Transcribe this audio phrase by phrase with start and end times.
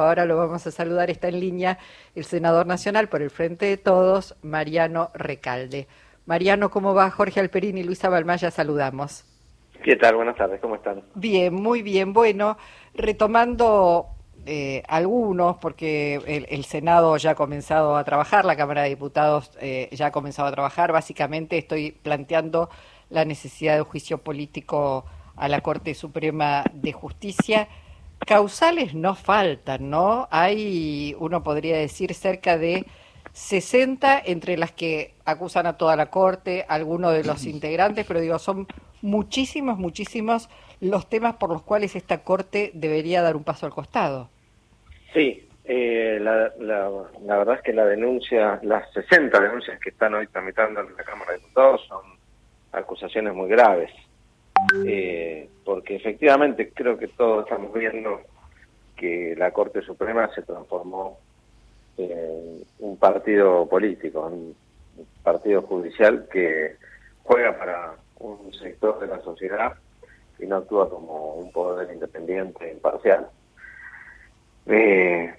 [0.00, 1.76] Ahora lo vamos a saludar, está en línea
[2.14, 5.88] el senador nacional por el Frente de Todos, Mariano Recalde.
[6.24, 7.10] Mariano, ¿cómo va?
[7.10, 9.24] Jorge Alperín y Luisa Balmaya, saludamos.
[9.82, 10.14] ¿Qué tal?
[10.14, 11.02] Buenas tardes, ¿cómo están?
[11.16, 12.12] Bien, muy bien.
[12.12, 12.58] Bueno,
[12.94, 14.06] retomando
[14.46, 19.88] eh, algunos, porque el, Senado ya ha comenzado a trabajar, la Cámara de Diputados eh,
[19.90, 22.70] ya ha comenzado a trabajar, básicamente estoy planteando
[23.10, 27.66] la necesidad de un juicio político a la Corte Suprema de Justicia.
[28.26, 30.28] Causales no faltan, ¿no?
[30.30, 32.84] Hay, uno podría decir, cerca de
[33.32, 38.38] 60 entre las que acusan a toda la Corte, algunos de los integrantes, pero digo,
[38.38, 38.66] son
[39.02, 40.48] muchísimos, muchísimos
[40.80, 44.28] los temas por los cuales esta Corte debería dar un paso al costado.
[45.12, 50.26] Sí, eh, la, la, verdad es que la denuncia, las 60 denuncias que están hoy
[50.26, 52.02] tramitando en la Cámara de Diputados son
[52.72, 53.90] acusaciones muy graves.
[54.86, 58.22] Eh, porque efectivamente creo que todos estamos viendo
[58.96, 61.18] que la Corte Suprema se transformó
[61.98, 64.56] en un partido político, un
[65.22, 66.76] partido judicial que
[67.22, 69.74] juega para un sector de la sociedad
[70.38, 73.28] y no actúa como un poder independiente, imparcial.
[74.64, 75.34] Eh,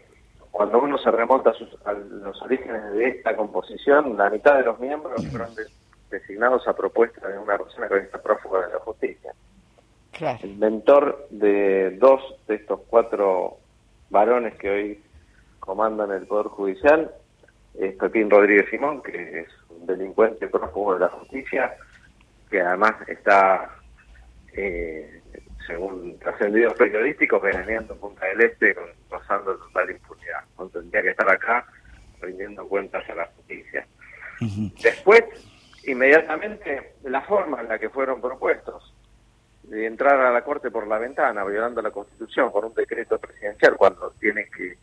[0.52, 1.54] cuando uno se remonta
[1.86, 5.50] a, los orígenes de esta composición, la mitad de los miembros fueron
[6.12, 9.34] designados a propuesta de una persona que está prófuga de la justicia.
[10.20, 13.58] El mentor de dos de estos cuatro
[14.10, 15.04] varones que hoy
[15.60, 17.12] comandan el Poder Judicial
[17.76, 21.74] es Pepín Rodríguez Simón, que es un delincuente prófugo de la justicia,
[22.50, 23.70] que además está,
[24.54, 25.22] eh,
[25.66, 28.76] según trascendidos periodísticos, veraneando en Punta del Este,
[29.10, 30.44] pasando total impunidad.
[30.58, 31.66] No tendría que estar acá
[32.20, 33.88] rindiendo cuentas a la justicia.
[34.82, 35.24] Después,
[35.86, 38.94] inmediatamente, la forma en la que fueron propuestos
[39.64, 43.76] de entrar a la Corte por la ventana, violando la Constitución por un decreto presidencial,
[43.78, 44.78] cuando tienen que,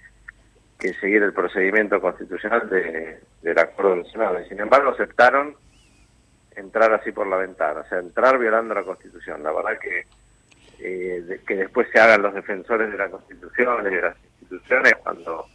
[0.79, 4.41] que seguir el procedimiento constitucional de, del acuerdo del Senado.
[4.41, 5.57] Y sin embargo, aceptaron
[6.55, 9.43] entrar así por la ventana, o sea, entrar violando la Constitución.
[9.43, 10.05] La verdad que
[10.79, 15.47] eh, que después se hagan los defensores de la Constitución y de las instituciones cuando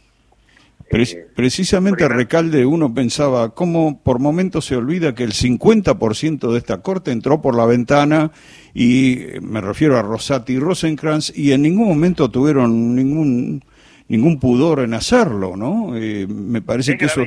[1.34, 7.10] precisamente, Recalde, uno pensaba, ¿cómo por momentos se olvida que el 50% de esta corte
[7.10, 8.30] entró por la ventana?
[8.74, 13.64] Y eh, me refiero a Rosati y Rosenkrantz, y en ningún momento tuvieron ningún
[14.08, 15.96] ningún pudor en hacerlo, ¿no?
[15.96, 17.24] Eh, me parece que eso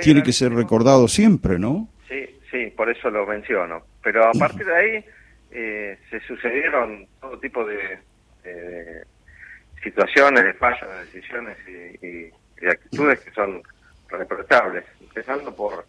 [0.00, 1.88] tiene que ser recordado siempre, ¿no?
[2.08, 3.82] Sí, sí, por eso lo menciono.
[4.00, 5.04] Pero a partir de ahí
[5.50, 7.98] se sucedieron todo tipo de,
[9.82, 12.30] situaciones, de fallos, de decisiones y y
[12.68, 13.62] actitudes que son
[14.08, 15.84] reprochables, empezando por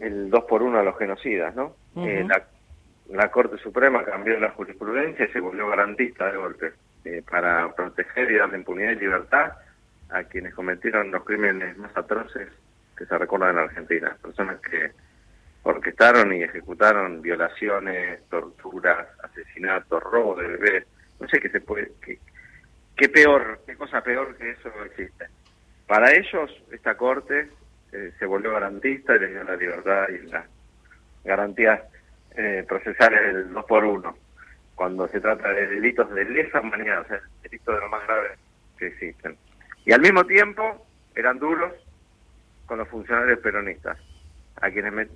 [0.00, 1.74] el 2 por 1 a los genocidas, ¿no?
[1.96, 2.26] Eh,
[3.08, 6.72] la, Corte Suprema cambió la jurisprudencia y se volvió garantista de golpe
[7.04, 9.52] eh, para proteger y darle impunidad y libertad
[10.10, 12.48] a quienes cometieron los crímenes más atroces
[12.96, 14.92] que se recuerdan en Argentina, personas que
[15.62, 20.86] orquestaron y ejecutaron violaciones, torturas, asesinatos, robo de bebés,
[21.18, 22.18] no sé qué se puede, qué,
[22.96, 25.26] qué peor, qué cosa peor que eso existe.
[25.86, 27.50] Para ellos, esta corte
[27.92, 30.46] eh, se volvió garantista y les dio la libertad y las
[31.24, 31.80] garantías
[32.36, 34.16] eh, procesales del 2 por 1
[34.74, 38.38] cuando se trata de delitos de lesa humanidad, o sea, delitos de lo más graves
[38.78, 39.36] que existen.
[39.86, 41.72] Y al mismo tiempo eran duros
[42.66, 43.96] con los funcionarios peronistas,
[44.60, 45.08] a quienes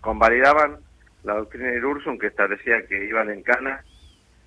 [0.00, 0.78] convalidaban
[1.22, 3.84] la doctrina de Ursum que establecía que iban en cana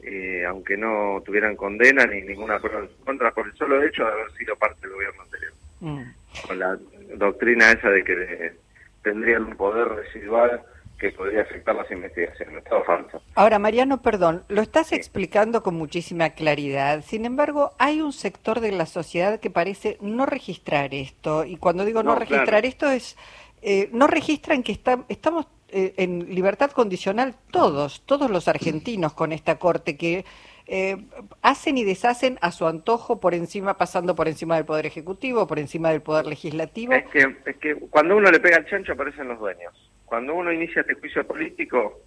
[0.01, 4.05] eh, aunque no tuvieran condena ni ninguna prueba en su contra, por el solo hecho
[4.05, 5.53] de haber sido parte del gobierno anterior.
[5.79, 6.01] Mm.
[6.47, 6.77] Con la
[7.15, 8.53] doctrina esa de que
[9.01, 10.61] tendrían un poder residual
[10.97, 12.63] que podría afectar las investigaciones.
[12.63, 13.21] Todo falso.
[13.35, 17.03] Ahora, Mariano, perdón, lo estás explicando con muchísima claridad.
[17.03, 21.45] Sin embargo, hay un sector de la sociedad que parece no registrar esto.
[21.45, 23.15] Y cuando digo no, registrar esto es,
[23.61, 29.31] eh, no registran que está, estamos eh, en libertad condicional todos, todos los argentinos con
[29.31, 30.25] esta corte que
[30.67, 30.97] eh,
[31.41, 35.59] hacen y deshacen a su antojo por encima, pasando por encima del Poder Ejecutivo, por
[35.59, 36.93] encima del Poder Legislativo.
[36.93, 39.73] Es que, es que cuando uno le pega al chancho aparecen los dueños.
[40.05, 42.01] Cuando uno inicia este juicio político,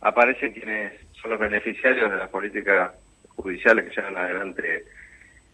[0.00, 2.92] aparecen quienes son los beneficiarios de las políticas
[3.36, 4.84] judiciales que llevan adelante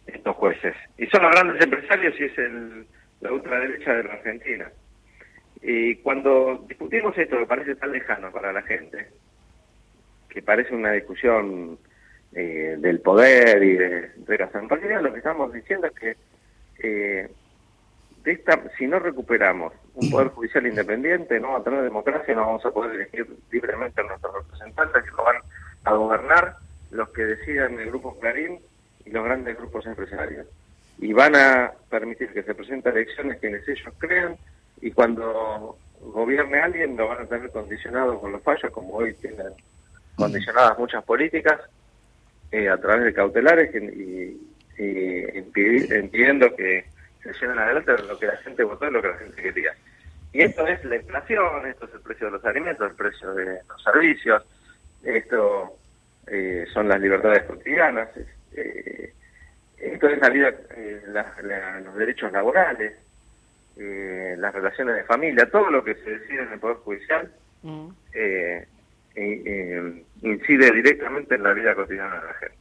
[0.06, 0.74] estos jueces.
[0.98, 2.86] Y son los grandes empresarios y es el,
[3.20, 4.70] la ultraderecha de la Argentina.
[5.62, 9.08] Y cuando discutimos esto que parece tan lejano para la gente,
[10.28, 11.78] que parece una discusión
[12.32, 16.16] eh, del poder y de, de la realidad lo que estamos diciendo es que
[16.82, 17.30] eh,
[18.24, 22.42] de esta, si no recuperamos un poder judicial independiente, no va a tener democracia, no
[22.42, 25.36] vamos a poder elegir libremente a nuestros representantes que lo van
[25.84, 26.56] a gobernar
[26.90, 28.60] los que decidan el grupo Clarín
[29.04, 30.46] y los grandes grupos empresarios.
[30.98, 34.36] y van a permitir que se presenten elecciones quienes ellos crean
[34.82, 39.46] y cuando gobierne alguien lo van a tener condicionado con los fallos como hoy tienen
[40.16, 41.58] condicionadas muchas políticas
[42.50, 44.38] eh, a través de cautelares y,
[44.78, 46.84] impidiendo que
[47.22, 49.72] se lleven adelante lo que la gente votó y lo que la gente quería.
[50.32, 53.60] Y esto es la inflación, esto es el precio de los alimentos, el precio de
[53.68, 54.42] los servicios,
[55.04, 55.76] esto
[56.26, 58.08] eh, son las libertades cotidianas,
[58.56, 59.12] eh,
[59.76, 61.02] esto es la vida, eh,
[61.84, 62.94] los derechos laborales,
[63.76, 67.30] las relaciones de familia, todo lo que se decide en el Poder Judicial
[67.62, 67.88] mm.
[70.22, 72.56] incide directamente en la vida cotidiana de la gente.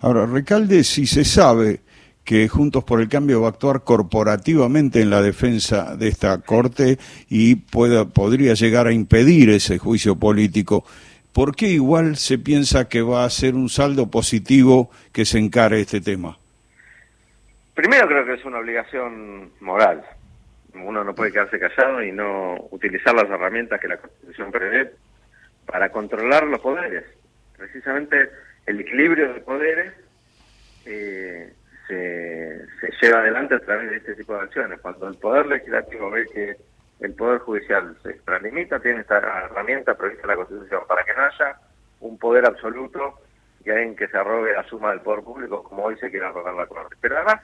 [0.00, 1.80] Ahora, Recalde, si se sabe
[2.24, 6.98] que Juntos por el Cambio va a actuar corporativamente en la defensa de esta Corte
[7.28, 10.84] y pueda, podría llegar a impedir ese juicio político.
[11.32, 15.80] ¿Por qué igual se piensa que va a ser un saldo positivo que se encare
[15.80, 16.38] este tema?
[17.74, 20.04] Primero creo que es una obligación moral.
[20.74, 24.92] Uno no puede quedarse callado y no utilizar las herramientas que la Constitución prevé
[25.66, 27.04] para controlar los poderes.
[27.56, 28.30] Precisamente
[28.66, 29.92] el equilibrio de poderes
[30.86, 31.52] eh,
[31.88, 34.80] se, lleva adelante a través de este tipo de acciones.
[34.80, 36.56] Cuando el Poder Legislativo ve que
[37.00, 41.22] el Poder Judicial se extralimita, tiene esta herramienta prevista en la Constitución para que no
[41.22, 41.56] haya
[42.00, 43.20] un poder absoluto
[43.64, 46.54] y alguien que se arrogue la suma del poder público como hoy se quiere arrogar
[46.54, 46.96] la Corte.
[47.00, 47.40] Pero además,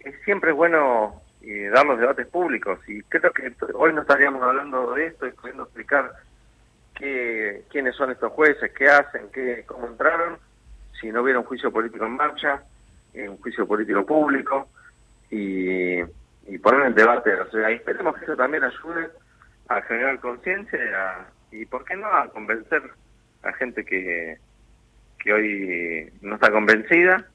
[0.00, 4.94] es siempre bueno eh, dar los debates públicos y creo que hoy no estaríamos hablando
[4.94, 6.12] de esto y pudiendo explicar
[6.94, 10.38] qué, quiénes son estos jueces, qué hacen, qué, cómo entraron,
[11.00, 12.62] si no hubiera un juicio político en marcha,
[13.14, 14.68] un juicio político público
[15.30, 16.00] y,
[16.62, 17.34] poner en debate.
[17.34, 19.08] O sea, esperemos que eso también ayude
[19.68, 22.82] a generar conciencia y, ¿por qué no?, a convencer
[23.42, 24.38] a gente que,
[25.18, 27.26] que hoy no está convencida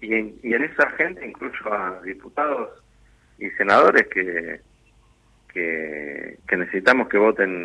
[0.00, 2.70] y y en esa gente incluso a diputados
[3.40, 4.60] y senadores que,
[5.52, 7.64] que, necesitamos que voten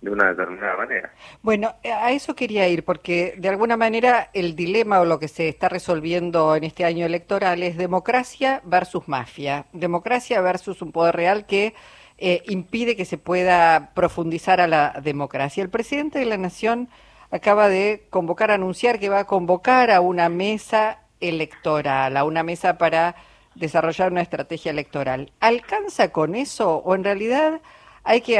[0.00, 1.12] de una determinada manera.
[1.42, 5.48] Bueno, a eso quería ir, porque de alguna manera el dilema o lo que se
[5.48, 11.46] está resolviendo en este año electoral es democracia versus mafia, democracia versus un poder real
[11.46, 11.74] que
[12.18, 15.62] eh, impide que se pueda profundizar a la democracia.
[15.62, 16.88] El presidente de la Nación
[17.30, 22.78] acaba de convocar, anunciar que va a convocar a una mesa electoral, a una mesa
[22.78, 23.16] para
[23.58, 25.32] desarrollar una estrategia electoral.
[25.40, 27.60] ¿Alcanza con eso o en realidad
[28.04, 28.38] hay que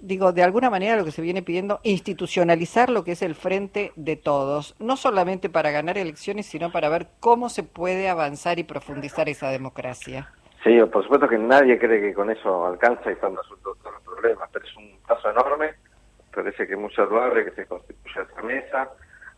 [0.00, 3.92] digo, de alguna manera lo que se viene pidiendo, institucionalizar lo que es el frente
[3.96, 8.64] de todos, no solamente para ganar elecciones, sino para ver cómo se puede avanzar y
[8.64, 10.32] profundizar esa democracia.
[10.64, 14.02] Sí, por supuesto que nadie cree que con eso alcanza y están resueltos todos los
[14.02, 15.74] problemas, pero es un paso enorme,
[16.34, 18.90] parece que es muy que se constituya esa mesa,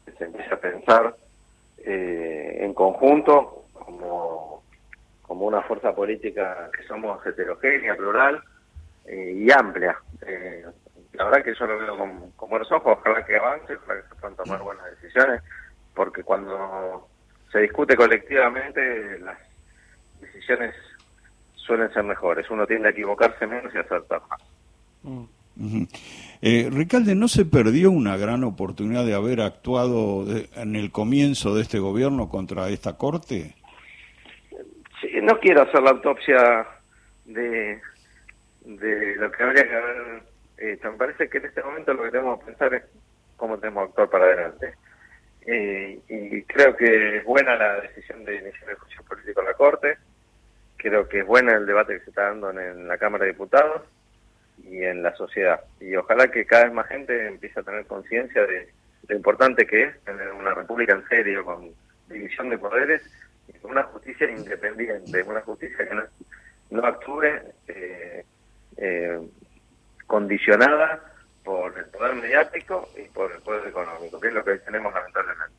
[0.05, 1.17] que se empiece a pensar
[1.79, 4.62] eh, en conjunto como,
[5.32, 8.38] como una fuerza política que somos heterogénea, plural,
[9.06, 9.96] eh, y amplia.
[10.26, 10.62] Eh,
[11.14, 11.96] la verdad que yo lo veo
[12.37, 15.40] con, buenos ojos, ojalá que avance, ojalá que se puedan tomar buenas decisiones,
[15.94, 17.08] porque cuando
[17.50, 19.38] se discute colectivamente las
[20.20, 20.75] decisiones
[21.55, 22.50] suelen ser mejores.
[22.50, 25.28] Uno tiende a equivocarse menos y a acertar más.
[26.43, 30.26] Eh, Ricalde, ¿no se perdió una gran oportunidad de haber actuado
[30.56, 33.55] en el comienzo de este gobierno contra esta corte?
[35.23, 36.67] No quiero hacer la autopsia
[37.26, 37.81] de,
[38.62, 40.23] de lo que habría que haber
[40.59, 42.83] eh, Me parece que en este momento lo que tenemos que pensar es
[43.37, 44.75] cómo tenemos que actuar para adelante.
[45.47, 49.55] Eh, y creo que es buena la decisión de iniciar el juicio político en la
[49.55, 49.97] Corte,
[50.76, 53.83] creo que es buena el debate que se está dando en, la Cámara de Diputados
[54.64, 55.61] y en la sociedad.
[55.81, 58.69] Y ojalá que cada vez más gente empiece a tener conciencia de
[59.07, 61.71] lo importante que es tener una república en serio, con
[62.09, 63.02] división de poderes
[63.62, 66.02] una justicia independiente, una justicia que no,
[66.71, 67.25] no actúe
[67.68, 68.25] eh,
[68.76, 69.21] eh,
[70.06, 71.00] condicionada
[71.44, 75.54] por el poder mediático y por el poder económico, que es lo que tenemos lamentablemente.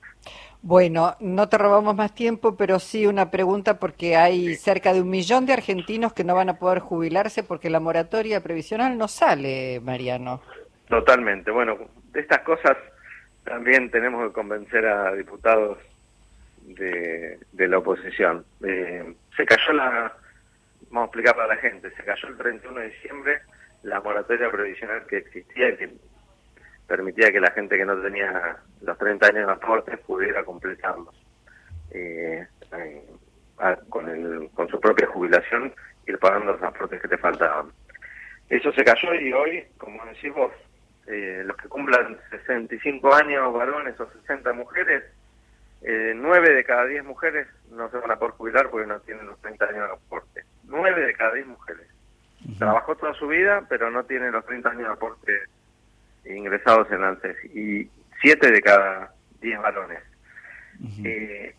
[0.62, 5.10] Bueno, no te robamos más tiempo, pero sí una pregunta porque hay cerca de un
[5.10, 9.82] millón de argentinos que no van a poder jubilarse porque la moratoria previsional no sale,
[9.82, 10.42] Mariano.
[10.88, 11.52] Totalmente.
[11.52, 11.78] Bueno,
[12.14, 12.78] de estas cosas
[13.44, 15.80] también tenemos que convencer a diputados
[16.68, 18.46] de, la oposición.
[18.64, 20.14] Eh, se cayó la,
[20.90, 23.42] vamos a explicarle a la gente, se cayó el 31 de diciembre
[23.84, 25.90] la moratoria previsional que existía y que
[26.88, 31.16] permitía que la gente que no tenía los 30 años de aportes pudiera completarlos
[31.92, 32.48] eh,
[33.90, 35.74] con, el, con su propia jubilación
[36.08, 37.72] ir pagando los aportes que te faltaban.
[38.50, 40.52] Eso se cayó y hoy, como decís vos,
[41.08, 45.04] eh, los que cumplan 65 años varones o 60 mujeres
[45.84, 49.28] eh, 9 de cada 10 mujeres no se van a poder jubilar porque no tienen
[49.28, 50.44] los 30 años de aporte.
[50.64, 51.88] 9 de cada 10 mujeres.
[52.58, 55.40] Trabajó toda su vida, pero no tiene los 30 años de aporte
[56.26, 57.38] ingresados en ANSES.
[57.54, 57.90] Y
[58.22, 60.00] 7 de cada 10 varones.
[61.04, 61.56] eh,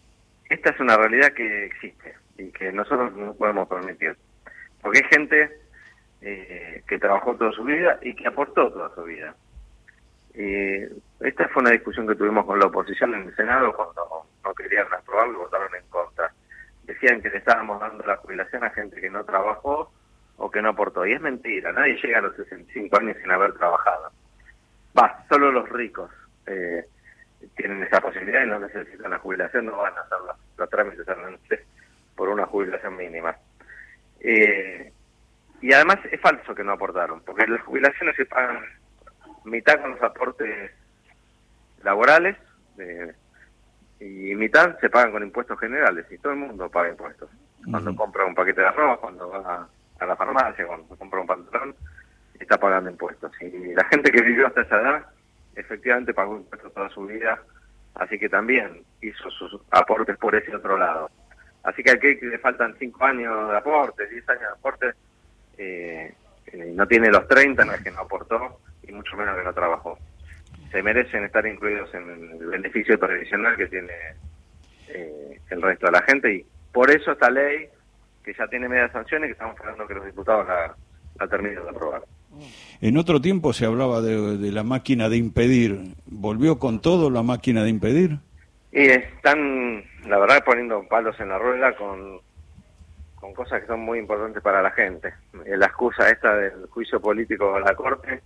[0.48, 4.16] esta es una realidad que existe y que nosotros no podemos permitir.
[4.80, 5.50] Porque hay gente
[6.20, 9.34] eh, que trabajó toda su vida y que aportó toda su vida.
[10.34, 10.90] Eh,
[11.20, 14.86] esta fue una discusión que tuvimos con la oposición en el Senado cuando no querían
[14.92, 16.32] aprobarlo votaron en contra.
[16.84, 19.90] Decían que le estábamos dando la jubilación a gente que no trabajó
[20.36, 21.06] o que no aportó.
[21.06, 24.10] Y es mentira, nadie llega a los 65 años sin haber trabajado.
[24.98, 26.10] Va, solo los ricos
[26.46, 26.86] eh,
[27.56, 31.06] tienen esa posibilidad y no necesitan la jubilación, no van a hacer los, los trámites
[32.14, 33.34] por una jubilación mínima.
[34.20, 34.92] Eh,
[35.60, 38.62] y además es falso que no aportaron, porque las jubilaciones se pagan
[39.44, 40.70] mitad con los aportes
[41.84, 42.36] laborales
[44.00, 47.30] y mitad se pagan con impuestos generales y todo el mundo paga impuestos.
[47.70, 51.74] Cuando compra un paquete de arroz, cuando va a la farmacia, cuando compra un pantalón,
[52.38, 53.32] está pagando impuestos.
[53.40, 55.06] Y la gente que vivió hasta esa edad
[55.54, 57.40] efectivamente pagó impuestos toda su vida,
[57.94, 61.10] así que también hizo sus aportes por ese otro lado.
[61.62, 64.92] Así que que le faltan 5 años de aporte, 10 años de aporte,
[65.56, 66.14] eh,
[66.46, 69.54] eh, no tiene los 30, no es que no aportó, y mucho menos que no
[69.54, 69.98] trabajó.
[70.74, 73.92] Se merecen estar incluidos en el beneficio tradicional que tiene
[74.88, 77.68] eh, el resto de la gente, y por eso esta ley,
[78.24, 80.74] que ya tiene medias sanciones, que estamos esperando que los diputados la,
[81.20, 82.02] la terminen de aprobar.
[82.80, 85.94] En otro tiempo se hablaba de, de, la máquina de impedir.
[86.06, 88.18] ¿Volvió con todo la máquina de impedir?
[88.72, 92.18] Y están, la verdad, poniendo palos en la rueda con,
[93.14, 95.14] con cosas que son muy importantes para la gente.
[95.46, 98.22] Eh, la excusa esta del juicio político de la Corte,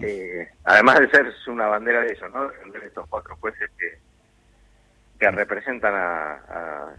[0.00, 2.48] eh, además de ser una bandera de eso, ¿no?
[2.48, 3.98] Defender estos cuatro jueces que,
[5.18, 6.94] que representan a, a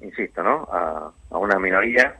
[0.00, 0.68] insisto, ¿no?
[0.70, 2.16] A, a una minoría,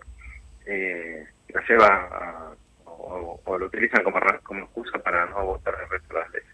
[0.67, 2.53] eh, que la lleva a
[2.87, 6.49] o, o, lo utilizan como, como excusa para no votar el resto de las leyes.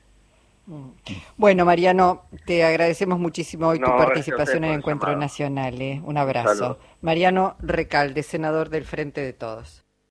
[0.67, 0.91] Mm.
[1.37, 5.21] Bueno, Mariano, te agradecemos muchísimo hoy no, tu participación en el Encuentro llamado.
[5.21, 5.81] Nacional.
[5.83, 6.01] ¿eh?
[6.05, 6.79] Un abrazo.
[7.03, 9.84] Mariano Recalde, senador del Frente de Todos.